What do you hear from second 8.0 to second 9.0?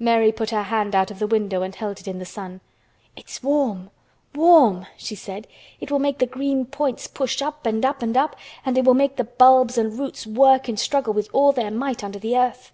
and up, and it will